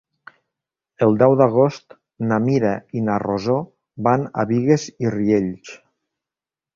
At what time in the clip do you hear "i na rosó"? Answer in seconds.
2.99-3.57